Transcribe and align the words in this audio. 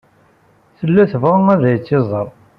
Tella 0.77 1.03
tebɣa 1.11 1.37
ad 1.53 1.61
iyi-tẓer. 1.65 2.27